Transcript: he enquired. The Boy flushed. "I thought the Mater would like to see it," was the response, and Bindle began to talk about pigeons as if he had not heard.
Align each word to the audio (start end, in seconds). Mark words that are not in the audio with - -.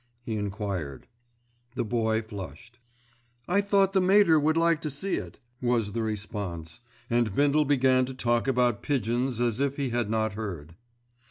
he 0.23 0.33
enquired. 0.33 1.05
The 1.75 1.85
Boy 1.85 2.23
flushed. 2.23 2.79
"I 3.47 3.61
thought 3.61 3.93
the 3.93 4.01
Mater 4.01 4.39
would 4.39 4.57
like 4.57 4.81
to 4.81 4.89
see 4.89 5.13
it," 5.17 5.37
was 5.61 5.91
the 5.91 6.01
response, 6.01 6.79
and 7.07 7.35
Bindle 7.35 7.65
began 7.65 8.07
to 8.07 8.15
talk 8.15 8.47
about 8.47 8.81
pigeons 8.81 9.39
as 9.39 9.59
if 9.59 9.77
he 9.77 9.91
had 9.91 10.09
not 10.09 10.33
heard. 10.33 10.73